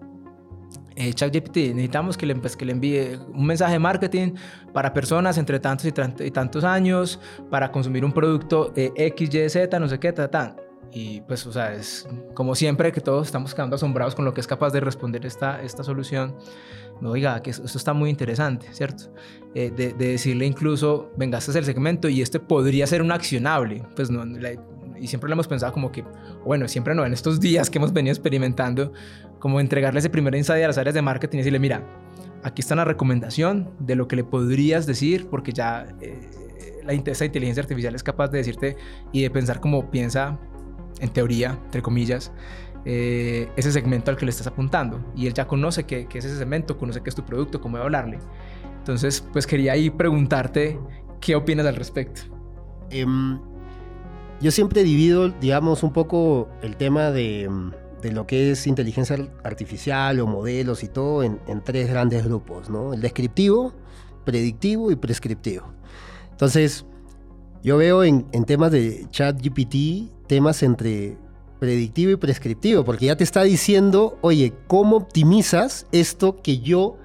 [0.96, 4.34] Eh, ChatGPT, necesitamos que le, pues, que le envíe un mensaje de marketing
[4.74, 9.88] para personas entre tantos y, tantos años, para consumir un producto X, Y, Z, no
[9.88, 10.56] sé qué, ta, ta.
[10.92, 14.42] Y pues, o sea, es como siempre que todos estamos quedando asombrados con lo que
[14.42, 16.36] es capaz de responder esta, esta solución.
[17.02, 19.14] No, oiga, que esto está muy interesante, ¿cierto?
[19.56, 23.84] Eh, de, decirle incluso, venga, este es el segmento y este podría ser un accionable.
[23.96, 24.26] Pues no,
[25.00, 26.04] y siempre lo hemos pensado como que,
[26.46, 28.92] bueno, siempre no, en estos días que hemos venido experimentando,
[29.40, 31.84] como entregarle ese primer insight a las áreas de marketing y decirle, mira,
[32.44, 36.20] aquí está la recomendación de lo que le podrías decir, porque ya eh,
[36.86, 38.78] la, inteligencia artificial es capaz de decirte
[39.12, 40.38] y de pensar como piensa
[41.00, 42.32] en teoría, entre comillas,
[42.86, 45.04] eh, ese segmento al que le estás apuntando.
[45.16, 48.20] Y él ya conoce que, es ese segmento, conoce que es tu producto, cómo hablarle.
[48.78, 50.80] Entonces, pues quería ahí preguntarte
[51.20, 52.22] qué opinas al respecto.
[52.90, 53.40] Em,
[54.42, 57.50] yo siempre divido, digamos, un poco el tema de,
[58.02, 62.70] de, lo que es inteligencia artificial o modelos y todo en, en tres grandes grupos,
[62.70, 62.94] ¿no?
[62.94, 63.74] El descriptivo,
[64.26, 65.66] predictivo y prescriptivo.
[66.32, 66.86] Entonces,
[67.62, 71.18] yo veo en, en temas de chat GPT temas entre
[71.60, 76.98] predictivo y prescriptivo, porque ya te está diciendo, oye, ¿cómo optimizas esto que yo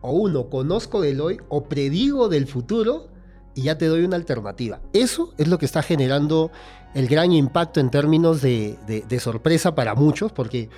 [0.00, 3.08] o uno conozco del hoy o predigo del futuro
[3.54, 4.80] y ya te doy una alternativa?
[4.92, 6.52] Eso es lo que está generando
[6.94, 10.70] el gran impacto en términos de, sorpresa para muchos, porque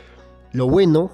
[0.53, 1.13] lo bueno,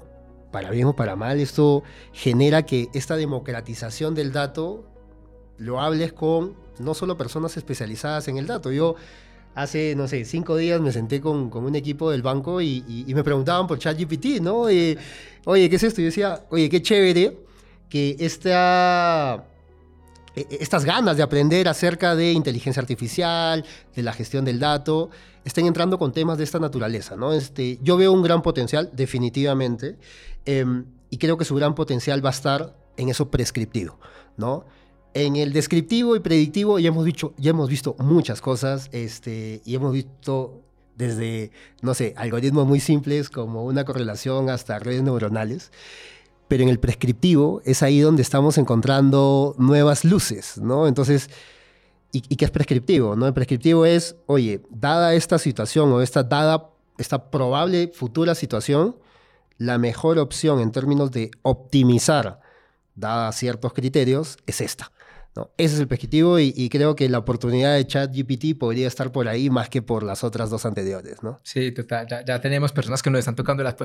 [0.51, 1.83] para bien o para mal, esto
[2.13, 4.85] genera que esta democratización del dato
[5.57, 8.71] lo hables con no solo personas especializadas en el dato.
[8.71, 8.95] Yo
[9.55, 13.23] hace, no sé, cinco días me senté con, con un equipo del banco y, me
[13.23, 14.61] preguntaban por ChatGPT, ¿no?
[14.61, 16.01] oye, ¿qué es esto?
[16.01, 17.37] Y yo decía, oye, qué chévere
[17.89, 19.43] que esta,
[20.35, 25.09] e, e, estas ganas de aprender acerca de inteligencia artificial, de la gestión del dato,
[25.43, 27.33] estén entrando con temas de esta naturaleza, ¿no?
[27.33, 29.97] Este, yo veo un gran potencial, definitivamente,
[30.45, 33.99] em, y creo que su gran potencial va a estar en eso prescriptivo,
[34.37, 34.65] ¿no?
[35.19, 39.75] En el descriptivo y predictivo ya hemos, dicho, ya hemos visto muchas cosas este, y
[39.75, 40.61] hemos visto
[40.95, 41.51] desde,
[41.81, 45.73] no sé, algoritmos muy simples como una correlación hasta redes neuronales.
[46.47, 50.87] Pero en el prescriptivo es ahí donde estamos encontrando nuevas luces, ¿no?
[50.87, 51.29] Entonces,
[52.13, 53.17] ¿y, qué es prescriptivo?
[53.17, 53.27] ¿no?
[53.27, 58.95] El prescriptivo es, oye, dada esta situación o esta dada, esta probable futura situación,
[59.57, 62.39] la mejor opción en términos de optimizar,
[62.95, 64.93] dada ciertos criterios, es esta.
[65.57, 69.49] Ese es el objetivo y, creo que la oportunidad de ChatGPT podría estar por ahí
[69.49, 71.39] más que por las otras dos anteriores, ¿no?
[71.43, 72.07] Sí, total.
[72.25, 73.75] Ya, tenemos personas que nos están tocando las...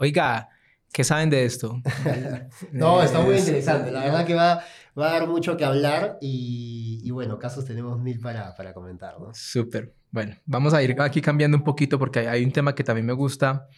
[0.00, 0.48] Oiga,
[0.92, 1.80] ¿qué saben de esto?
[2.72, 3.90] no, está muy interesante.
[3.90, 4.62] La verdad que va,
[4.98, 9.32] va a dar mucho que hablar y, bueno, casos tenemos mil para, para comentar, ¿no?
[9.34, 9.94] Súper.
[10.10, 13.12] Bueno, vamos a ir aquí cambiando un poquito porque hay un tema que también me
[13.12, 13.68] gusta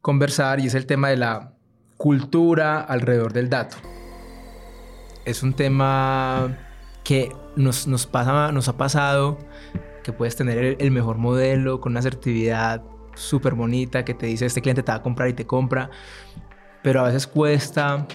[0.00, 1.54] conversar y es el tema de la
[1.96, 3.76] cultura alrededor del dato
[5.24, 6.56] es un tema
[7.04, 9.38] que nos, nos, pasa, nos ha pasado,
[10.02, 12.82] que puedes tener el, mejor modelo con una asertividad
[13.14, 15.90] súper bonita que te dice este cliente te va a comprar y te compra,
[16.82, 18.06] pero a veces cuesta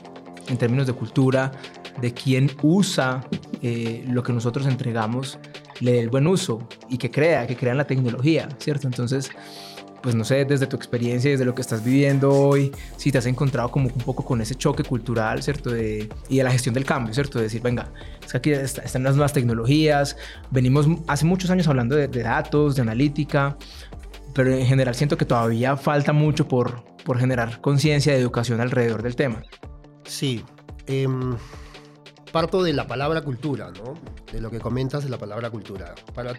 [0.48, 1.52] en términos de cultura,
[2.02, 3.26] de quién usa
[3.62, 5.40] eh, lo que nosotros entregamos,
[5.80, 8.88] le dé el buen uso y que crea, que crea en la tecnología, ¿cierto?
[8.88, 9.30] Entonces,
[10.02, 13.26] pues no sé, desde tu experiencia, desde lo que estás viviendo hoy, si te has
[13.26, 15.70] encontrado como un poco con ese choque cultural, ¿cierto?
[15.70, 17.40] De, y de la gestión del cambio, ¿cierto?
[17.40, 17.92] De decir, venga,
[18.24, 20.16] es que aquí están las nuevas tecnologías,
[20.52, 23.58] venimos hace muchos años hablando de, datos, de analítica,
[24.34, 29.02] pero en general siento que todavía falta mucho por, por generar conciencia de educación alrededor
[29.02, 29.42] del tema.
[30.04, 30.44] Sí.
[30.86, 31.36] Em,
[32.32, 33.96] parto de la palabra cultura, ¿no?
[34.32, 35.96] De lo que comentas de la palabra cultura.
[36.14, 36.34] Para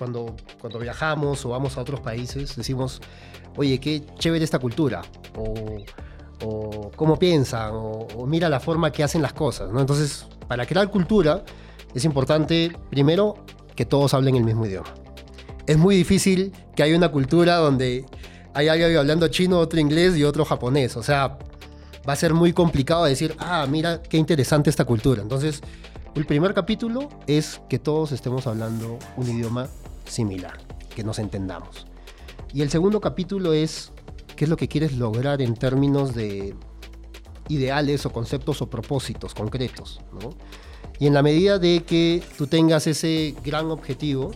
[0.00, 3.02] cuando, cuando viajamos o vamos a otros países, decimos,
[3.56, 5.02] oye, qué chévere esta cultura,
[5.36, 9.78] o, cómo piensan, o, mira la forma que hacen las cosas, ¿no?
[9.78, 11.44] Entonces, para crear cultura
[11.94, 13.44] es importante, primero,
[13.76, 14.88] que todos hablen el mismo idioma.
[15.66, 18.06] Es muy difícil que haya una cultura donde
[18.54, 20.96] hay alguien hablando chino, otro inglés y otro japonés.
[20.96, 21.36] O sea,
[22.08, 25.20] va a ser muy complicado decir, ah, mira qué interesante esta cultura.
[25.20, 25.60] Entonces,
[26.14, 29.68] el primer capítulo es que todos estemos hablando un idioma
[30.10, 30.58] similar,
[30.94, 31.86] que nos entendamos.
[32.52, 33.92] Y el segundo capítulo es
[34.36, 36.54] qué es lo que quieres lograr en términos de
[37.48, 40.00] ideales o conceptos o propósitos concretos.
[40.98, 44.32] Y en la medida de que tú tengas ese gran objetivo,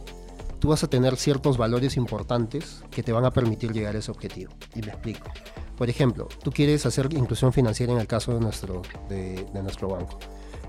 [0.59, 4.11] tú vas a tener ciertos valores importantes que te van a permitir llegar a ese
[4.11, 4.53] objetivo.
[4.75, 5.31] Y me explico.
[5.77, 10.19] Por ejemplo, tú quieres hacer inclusión financiera en el caso de nuestro, de nuestro banco.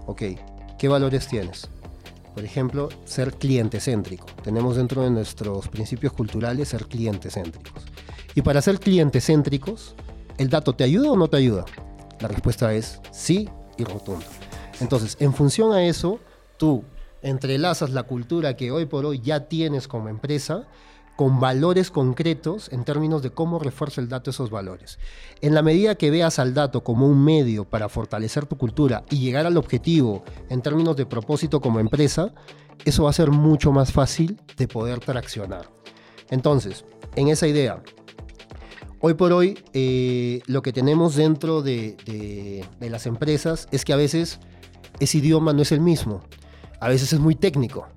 [0.07, 0.23] Ok,
[0.77, 1.69] ¿qué valores tienes?
[2.35, 4.27] Por ejemplo, ser cliente céntrico.
[4.43, 7.85] Tenemos dentro de nuestros principios culturales ser cliente céntricos.
[8.35, 9.95] Y para ser cliente céntricos,
[10.37, 11.63] ¿el dato te ayuda o no te ayuda?
[12.19, 14.25] La respuesta es sí y rotundo.
[14.81, 16.19] Entonces, en función a eso,
[16.57, 16.83] tú
[17.21, 20.67] entrelazas la cultura que hoy por hoy ya tienes como empresa
[21.15, 24.99] con valores concretos en términos de cómo refuerza el dato esos valores.
[25.41, 29.19] En la medida que veas al dato como un medio para fortalecer tu cultura y
[29.19, 32.33] llegar al objetivo en términos de propósito como empresa,
[32.83, 35.69] eso va a ser mucho más fácil de poder traccionar.
[36.29, 37.81] Entonces, en esa idea,
[38.99, 41.95] hoy por hoy eh, lo que tenemos dentro de,
[42.79, 44.39] de las empresas es que a veces
[44.99, 46.21] ese idioma no es el mismo,
[46.81, 47.87] a veces es muy técnico.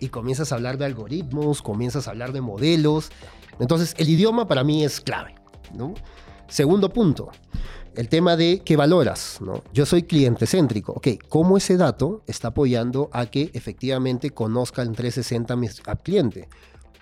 [0.00, 3.10] Y comienzas a hablar de algoritmos, comienzas a hablar de modelos.
[3.58, 5.34] Entonces, el idioma para mí es clave,
[6.48, 7.30] Segundo punto,
[7.96, 9.38] el tema de qué valoras,
[9.72, 14.92] Yo soy cliente céntrico, ok, ¿cómo ese dato está apoyando a que efectivamente conozca el
[14.92, 15.54] 360
[15.86, 16.48] al cliente?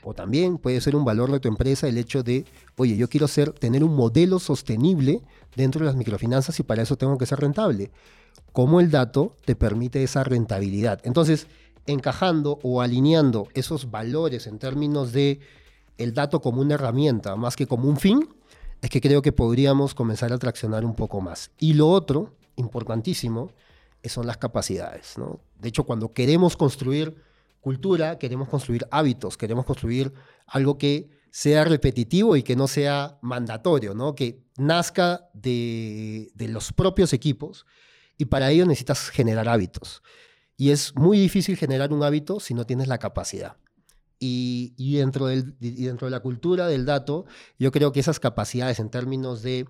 [0.05, 2.45] O también puede ser un valor de tu empresa el hecho de,
[2.77, 5.23] oye, yo quiero ser, tener un modelo sostenible
[5.55, 7.91] dentro de las microfinanzas y para eso tengo que ser rentable.
[8.53, 11.01] ¿Cómo el dato te permite esa rentabilidad?
[11.05, 11.47] Entonces,
[11.87, 15.41] encajando o alineando esos valores en términos de
[15.99, 18.29] el dato como una herramienta más que como un fin,
[18.81, 21.51] es que creo que podríamos comenzar a traccionar un poco más.
[21.59, 23.51] Y lo otro, importantísimo,
[24.05, 25.15] son las capacidades.
[25.59, 27.15] De hecho, cuando queremos construir
[27.61, 30.13] cultura, queremos construir hábitos, queremos construir
[30.47, 34.15] algo que sea repetitivo y que no sea mandatorio, ¿no?
[34.15, 37.65] que nazca de, de los propios equipos
[38.19, 40.03] y para ello necesitas generar hábitos.
[40.57, 43.57] Y es muy difícil generar un hábito si no tienes la capacidad.
[44.25, 47.27] Y, dentro, de la cultura del dato,
[47.59, 49.67] yo creo que esas capacidades en términos de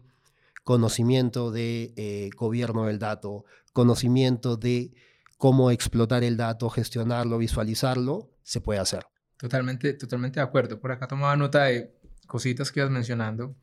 [0.62, 4.92] conocimiento de eh, gobierno del dato, conocimiento de
[5.38, 9.06] cómo explotar el dato, gestionarlo, visualizarlo, se puede hacer.
[9.38, 10.78] Totalmente, totalmente de acuerdo.
[10.78, 13.56] Por acá tomaba nota de cositas que ibas mencionando.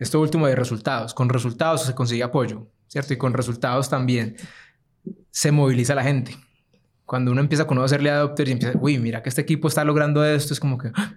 [0.00, 1.14] Esto último de resultados.
[1.14, 3.14] Con resultados se consigue apoyo, ¿cierto?
[3.14, 4.36] Y con resultados también
[5.30, 6.36] se moviliza la gente
[7.06, 9.84] cuando uno empieza a conocerle a adopters y empieza, uy, mira que este equipo está
[9.84, 11.14] logrando esto, es como que ¡Ah!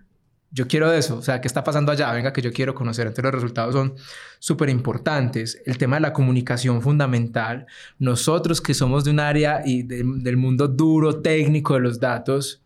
[0.52, 2.12] yo quiero eso, o sea, ¿qué está pasando allá?
[2.13, 3.08] Venga, que yo quiero conocer.
[3.08, 3.95] Entonces los resultados son
[4.39, 5.62] súper importantes.
[5.65, 7.67] El tema de la comunicación fundamental.
[8.00, 12.63] Nosotros que somos de un área y del mundo duro, técnico de los datos,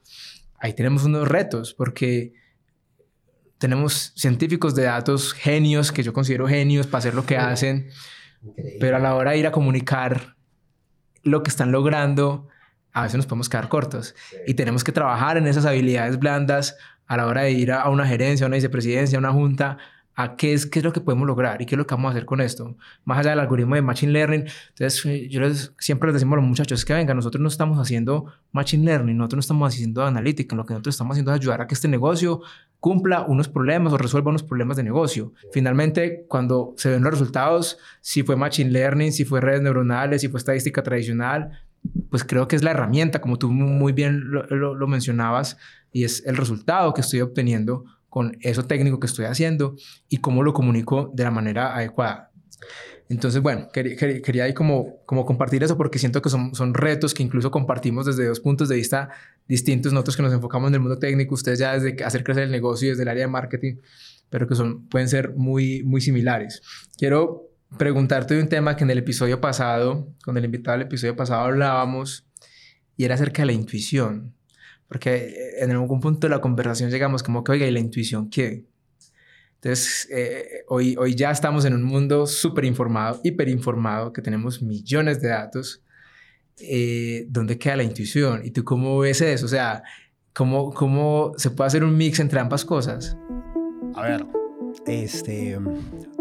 [0.60, 2.34] ahí tenemos unos retos porque
[3.58, 7.90] tenemos científicos de datos, genios, que yo considero genios para hacer lo que hacen,
[8.80, 10.36] pero a la hora de ir a comunicar
[11.24, 12.48] lo que están logrando,
[12.94, 16.78] a veces nos podemos quedar cortos y tenemos que trabajar en esas habilidades blandas
[17.08, 19.78] a la hora de ir a, una gerencia, a una vicepresidencia, a una junta,
[20.16, 22.10] a qué es, qué es lo que podemos lograr y qué es lo que vamos
[22.10, 22.78] a hacer con esto.
[23.06, 26.42] Más allá del algoritmo de Machine Learning, entonces eh, yo les, siempre les decimos a
[26.42, 30.56] los muchachos que venga, nosotros no estamos haciendo Machine Learning, nosotros no estamos haciendo analítica,
[30.56, 32.42] lo que nosotros estamos haciendo es ayudar a que este negocio
[32.80, 35.34] cumpla unos problemas o resuelva unos problemas de negocio.
[35.52, 40.30] Finalmente, cuando se ven los resultados, si fue Machine Learning, si fue redes neuronales, si
[40.30, 41.62] fue estadística tradicional,
[42.10, 45.58] pues creo que es la herramienta, como tú muy bien lo, mencionabas,
[45.92, 49.76] y es el resultado que estoy obteniendo con eso técnico que estoy haciendo
[50.10, 52.32] y cómo lo comunico de la manera adecuada.
[53.10, 57.14] Entonces, bueno, quería, quería ahí como, como compartir eso porque siento que son, son retos
[57.14, 59.10] que incluso compartimos desde dos puntos de vista
[59.48, 59.92] distintos.
[59.92, 62.88] Nosotros que nos enfocamos en el mundo técnico, ustedes ya desde hacer crecer el negocio
[62.88, 63.76] y desde el área de marketing,
[64.30, 66.62] pero que son, pueden ser muy, muy similares.
[66.98, 71.16] Quiero preguntarte de un tema que en el episodio pasado, con el invitado del episodio
[71.16, 72.26] pasado hablábamos,
[72.98, 74.34] y era acerca de la intuición.
[74.88, 78.66] Porque en algún punto de la conversación llegamos como que, oiga, ¿y la intuición qué?
[79.56, 85.22] Entonces, eh, hoy, hoy ya estamos en un mundo súper informado, hiperinformado, que tenemos millones
[85.22, 85.84] de datos.
[86.60, 88.42] Eh, ¿Dónde queda la intuición?
[88.44, 89.46] ¿Y tú cómo ves eso?
[89.46, 89.84] O sea,
[90.34, 93.16] ¿cómo, ¿cómo se puede hacer un mix entre ambas cosas?
[93.96, 94.26] A ver,
[94.86, 95.60] este,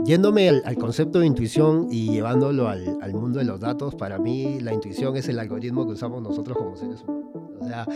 [0.05, 4.61] yéndome al, concepto de intuición y llevándolo al, al, mundo de los datos, para mí
[4.61, 7.31] la intuición es el algoritmo que usamos nosotros como seres humanos.
[7.61, 7.87] O sea,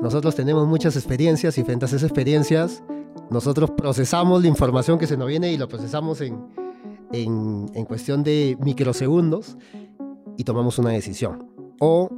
[0.00, 2.82] nosotros tenemos muchas experiencias y frente a esas experiencias,
[3.30, 6.38] nosotros procesamos la información que se nos viene y lo procesamos en,
[7.12, 9.56] en, en cuestión de microsegundos
[10.36, 11.50] y tomamos una decisión.
[11.80, 12.08] O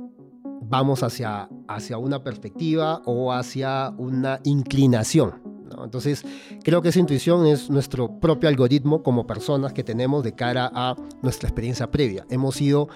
[0.63, 5.52] vamos hacia, hacia una perspectiva o hacia una inclinación.
[5.83, 6.25] Entonces,
[6.63, 10.97] creo que esa intuición es nuestro propio algoritmo como personas que tenemos de cara a
[11.23, 12.27] nuestra experiencia previa.
[12.31, 12.89] Hemos ido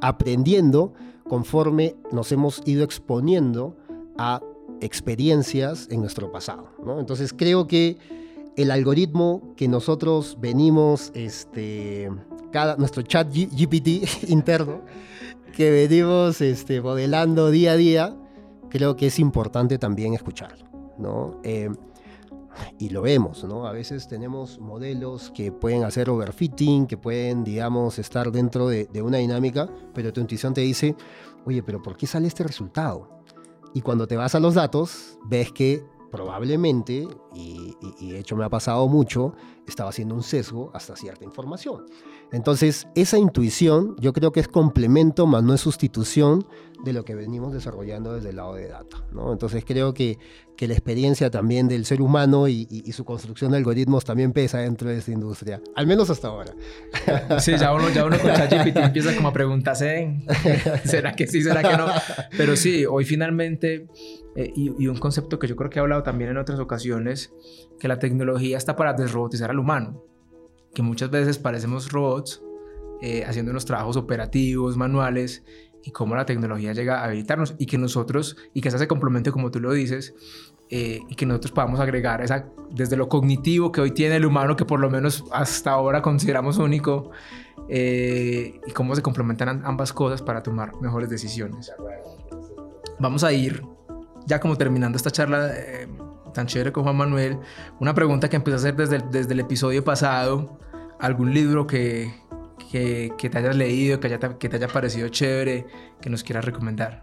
[0.00, 0.92] aprendiendo
[1.28, 3.76] conforme nos hemos ido exponiendo
[4.18, 4.40] a
[4.80, 6.68] experiencias en nuestro pasado.
[6.98, 7.98] Entonces, creo que
[8.56, 12.10] el algoritmo que nosotros venimos, este,
[12.78, 14.82] nuestro chat GPT interno,
[15.52, 18.16] que venimos este, modelando día a día,
[18.68, 20.66] creo que es importante también escucharlo,
[20.98, 21.40] ¿no?
[21.44, 21.70] Eh,
[22.78, 23.66] y lo vemos, ¿no?
[23.66, 29.02] A veces tenemos modelos que pueden hacer overfitting, que pueden, digamos, estar dentro de, de
[29.02, 30.96] una dinámica, pero tu intuición te dice,
[31.44, 33.22] oye, pero ¿por qué sale este resultado?
[33.74, 38.50] Y cuando te vas a los datos, ves que probablemente, y, de hecho me ha
[38.50, 39.34] pasado mucho,
[39.66, 41.84] estaba haciendo un sesgo hasta cierta información.
[42.32, 46.46] Entonces, esa intuición yo creo que es complemento, más no es sustitución
[46.84, 49.04] de lo que venimos desarrollando desde el lado de data.
[49.12, 49.32] ¿no?
[49.32, 50.18] Entonces, creo que,
[50.56, 54.88] que la experiencia también del ser humano y, su construcción de algoritmos también pesa dentro
[54.88, 56.52] de esta industria, al menos hasta ahora.
[57.38, 60.22] Sí, ya uno, ya uno con ChatGPT empieza como a preguntarse,
[60.84, 61.86] ¿será que sí, será que no?
[62.36, 63.88] Pero sí, hoy finalmente
[64.34, 67.32] eh, y, un concepto que yo creo que he hablado también en otras ocasiones,
[67.82, 70.04] que la tecnología está para desrobotizar al humano,
[70.72, 72.40] que muchas veces parecemos robots
[73.00, 75.42] eh, haciendo unos trabajos operativos, manuales,
[75.82, 79.32] y cómo la tecnología llega a habilitarnos y que nosotros, y que se hace complemento
[79.32, 80.14] como tú lo dices,
[80.70, 84.54] eh, y que nosotros podamos agregar esa, desde lo cognitivo que hoy tiene el humano,
[84.54, 87.10] que por lo menos hasta ahora consideramos único,
[87.68, 91.72] y cómo se complementan ambas cosas para tomar mejores decisiones.
[93.00, 93.64] Vamos a ir
[94.26, 95.88] ya como terminando esta charla eh,
[96.32, 97.38] tan chévere con Juan Manuel,
[97.80, 100.58] una pregunta que empecé a hacer desde el, desde el episodio pasado,
[100.98, 102.12] algún libro que,
[102.70, 105.66] que, te hayas leído, que, que te haya parecido chévere,
[106.00, 107.02] que nos quieras recomendar.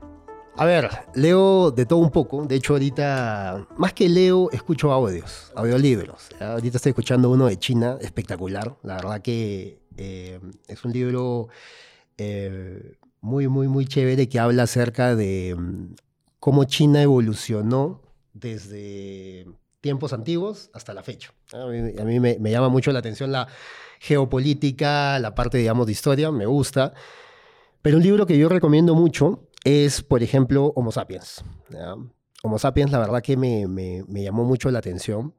[0.55, 2.45] A ver, leo de todo un poco.
[2.45, 6.29] De hecho, ahorita, más que leo, escucho audios, audiolibros.
[6.39, 8.75] Ahorita estoy escuchando uno de China, espectacular.
[8.83, 11.47] La verdad que eh, es un libro
[12.17, 15.55] eh, muy, muy, muy chévere que habla acerca de
[16.39, 18.01] cómo China evolucionó
[18.39, 19.45] desde
[19.81, 21.33] tiempos antiguos hasta la fecha.
[21.53, 21.65] A
[22.03, 23.47] mí, me, llama mucho la atención la
[23.99, 26.93] geopolítica, la parte, digamos, de historia, me gusta.
[27.81, 31.43] Pero un libro que yo recomiendo mucho es, por ejemplo, Homo Sapiens.
[32.43, 35.33] Homo Sapiens, la verdad que me, llamó mucho la atención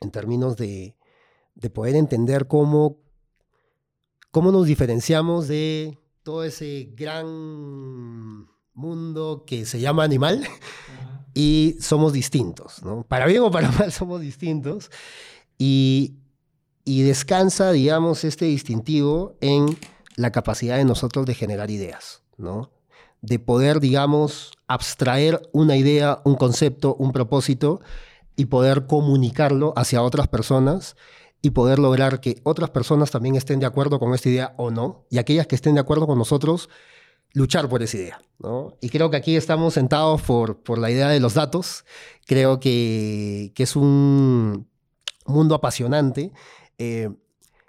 [0.00, 0.96] en términos de,
[1.54, 2.98] de poder entender cómo,
[4.30, 10.46] cómo nos diferenciamos de todo ese gran mundo que se llama animal
[11.36, 13.02] y somos distintos, ¿no?
[13.02, 14.90] Para bien o para mal somos distintos
[15.58, 16.14] y,
[16.82, 19.76] y descansa, digamos, este distintivo en
[20.16, 22.70] la capacidad de nosotros de generar ideas, ¿no?
[23.20, 27.82] De poder, digamos, abstraer una idea, un concepto, un propósito
[28.34, 30.96] y poder comunicarlo hacia otras personas
[31.42, 35.04] y poder lograr que otras personas también estén de acuerdo con esta idea o no,
[35.10, 36.70] y aquellas que estén de acuerdo con nosotros,
[37.36, 38.22] luchar por esa idea.
[38.38, 38.78] ¿no?
[38.80, 41.84] Y creo que aquí estamos sentados por, por la idea de los datos.
[42.24, 44.66] Creo que, que es un
[45.26, 46.32] mundo apasionante.
[46.78, 47.10] Eh,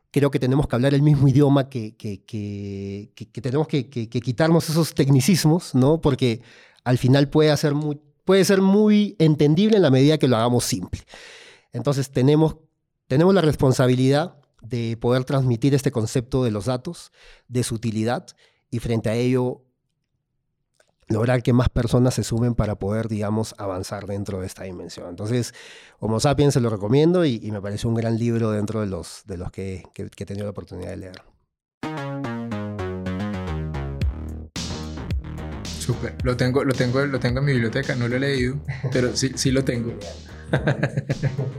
[0.09, 4.93] creo que tenemos que hablar el mismo idioma, que, que, que tenemos que, quitarnos esos
[4.93, 5.99] tecnicismos, ¿no?
[5.99, 6.41] porque
[6.86, 7.74] al final puede, hacer
[8.24, 11.01] puede ser muy entendible en la medida que lo hagamos simple.
[11.74, 12.55] Entonces tenemos,
[13.07, 17.11] tenemos la responsabilidad de poder transmitir este concepto de los datos,
[17.49, 18.28] de su utilidad,
[18.70, 19.63] y frente a ello
[21.07, 25.09] lograr que más personas se sumen para poder, digamos, avanzar dentro de esta dimensión.
[25.09, 25.53] Entonces,
[25.99, 29.38] Homo Sapiens se lo recomiendo y, me parece un gran libro dentro de los, de
[29.38, 31.22] los que, he tenido la oportunidad de leer.
[35.63, 38.59] Súper, lo tengo, lo, tengo, lo tengo en mi biblioteca, no lo he leído,
[38.91, 39.93] pero sí, sí lo tengo.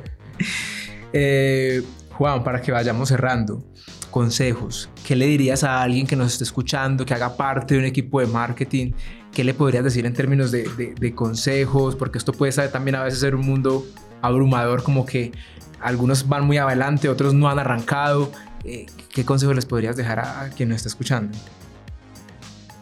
[1.14, 3.64] Eh, Juan, para que vayamos cerrando,
[4.10, 4.88] consejos.
[5.06, 8.20] ¿Qué le dirías a alguien que nos esté escuchando, que haga parte de un equipo
[8.20, 8.92] de marketing?
[9.32, 11.96] ¿Qué le podrías decir en términos de, consejos?
[11.96, 13.86] Porque esto puede ser también a veces ser un mundo
[14.22, 15.32] abrumador, como que
[15.80, 18.32] algunos van muy adelante, otros no han arrancado.
[18.64, 21.36] Eh, ¿Qué consejos les podrías dejar a, quien nos está escuchando?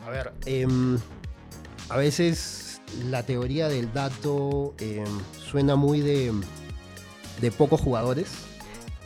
[0.07, 0.99] A ver, em,
[1.89, 5.05] a veces la teoría del dato em,
[5.51, 6.33] suena muy de
[7.59, 8.47] pocos jugadores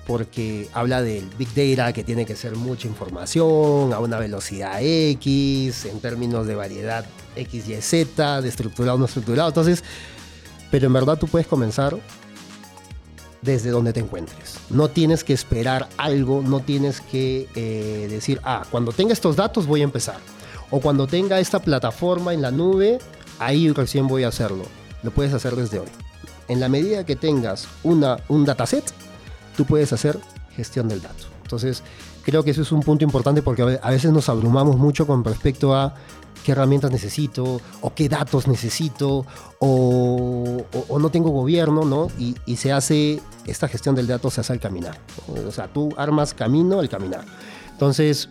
[0.07, 5.87] porque habla del Big Data, que tiene que ser mucha información a una velocidad X,
[5.87, 7.05] en términos de variedad
[7.37, 9.49] X, Y, Z, de estructurado, no estructurado.
[9.49, 9.85] Entonces,
[10.71, 11.97] pero en verdad tú puedes comenzar
[13.43, 14.57] desde donde te encuentres.
[14.69, 19.67] No tienes que esperar algo, no tienes que eh, decir, ah, cuando tenga estos datos
[19.67, 20.19] voy a empezar.
[20.71, 22.99] O cuando tenga esta plataforma en la nube,
[23.39, 24.65] ahí recién voy a hacerlo.
[25.03, 25.89] Lo puedes hacer desde hoy.
[26.49, 28.85] En la medida que tengas una, un dataset,
[29.57, 30.19] tú puedes hacer
[30.51, 31.25] gestión del dato.
[31.43, 31.83] Entonces,
[32.23, 35.75] creo que eso es un punto importante porque a veces nos abrumamos mucho con respecto
[35.75, 35.95] a
[36.45, 39.27] qué herramientas necesito, o qué datos necesito,
[39.59, 40.65] o,
[40.99, 42.09] no tengo gobierno, ¿no?
[42.19, 44.99] Y, se hace, esta gestión del dato se hace al caminar.
[45.47, 47.25] O sea, tú armas camino al caminar.
[47.73, 48.29] Entonces,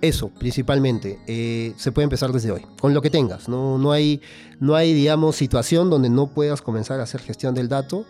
[0.00, 3.48] eso, principalmente, eh, se puede empezar desde hoy, con lo que tengas.
[3.48, 4.20] No, no, hay,
[4.60, 8.04] no hay, digamos, situación donde no puedas comenzar a hacer gestión del dato.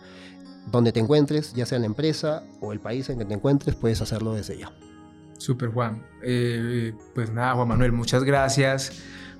[0.67, 3.75] Donde te encuentres, ya sea en la empresa o el país en que te encuentres,
[3.75, 4.71] puedes hacerlo desde ya.
[5.37, 6.03] Super Juan.
[6.21, 8.91] Eh, pues nada, Juan Manuel, muchas gracias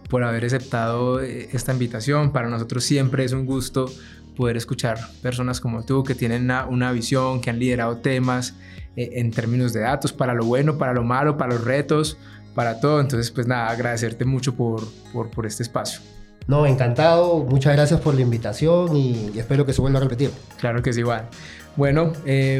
[0.09, 2.31] por haber aceptado eh, esta invitación.
[2.31, 3.91] Para nosotros siempre es un gusto
[4.35, 8.55] poder escuchar personas como tú que tienen una, visión, que han liderado temas
[8.95, 12.17] eh, en términos de datos, para lo bueno, para lo malo, para los retos,
[12.55, 13.01] para todo.
[13.01, 16.01] Entonces, pues nada, agradecerte mucho por, por este espacio.
[16.49, 17.45] No, encantado.
[17.45, 20.31] Muchas gracias por la invitación y, espero que se vuelva a repetir.
[20.59, 21.29] Claro que sí, igual.
[21.75, 22.11] Bueno,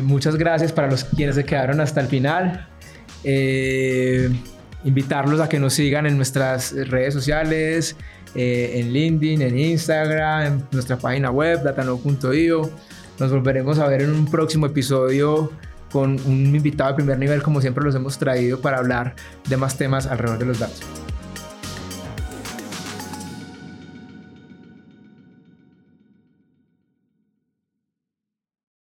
[0.04, 2.68] muchas gracias para los quienes se quedaron hasta el final.
[3.24, 4.30] Eh,
[4.84, 7.96] invitarlos a que nos sigan en nuestras redes sociales,
[8.36, 12.70] eh, en LinkedIn, en Instagram, en nuestra página web, datano.io.
[13.18, 15.52] Nos volveremos a ver en un próximo episodio
[15.92, 19.16] con un invitado de primer nivel, como siempre los hemos traído para hablar
[19.48, 21.09] de más temas alrededor de los datos.